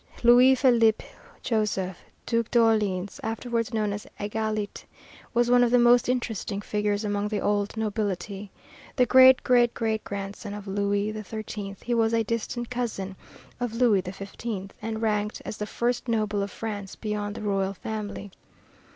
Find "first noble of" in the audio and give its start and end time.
15.67-16.49